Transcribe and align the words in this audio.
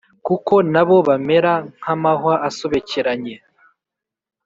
Kuko 0.25 0.53
na 0.73 0.81
bo 0.87 0.97
bamera 1.07 1.51
nk 1.79 1.85
amahwa 1.93 2.33
asobekeranye 2.49 3.35